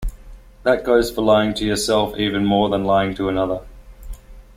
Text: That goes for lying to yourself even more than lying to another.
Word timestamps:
That 0.63 0.83
goes 0.83 1.11
for 1.11 1.21
lying 1.21 1.53
to 1.53 1.63
yourself 1.63 2.17
even 2.17 2.43
more 2.43 2.69
than 2.69 2.85
lying 2.85 3.13
to 3.13 3.29
another. 3.29 3.61